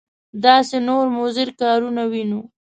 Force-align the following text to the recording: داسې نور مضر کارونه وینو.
داسې 0.45 0.75
نور 0.87 1.05
مضر 1.19 1.47
کارونه 1.61 2.03
وینو. 2.11 2.41